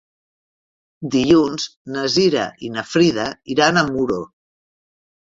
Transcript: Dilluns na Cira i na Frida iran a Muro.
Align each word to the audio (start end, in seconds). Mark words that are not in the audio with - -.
Dilluns 1.15 1.65
na 1.95 2.05
Cira 2.13 2.45
i 2.67 2.71
na 2.77 2.85
Frida 2.93 3.25
iran 3.57 3.77
a 3.83 3.85
Muro. 3.91 4.17